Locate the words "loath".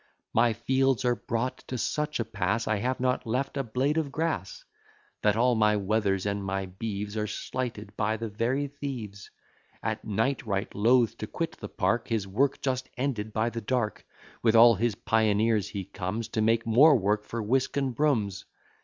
10.73-11.19